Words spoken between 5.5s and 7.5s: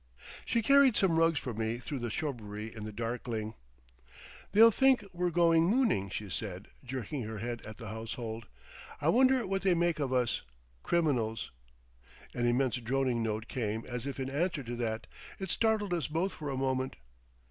mooning," she said, jerking her